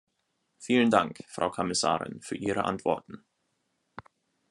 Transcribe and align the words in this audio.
Vielen 0.57 0.89
Dank, 0.89 1.19
Frau 1.27 1.51
Kommissarin, 1.51 2.23
für 2.23 2.35
Ihre 2.35 2.65
Antworten. 2.65 3.23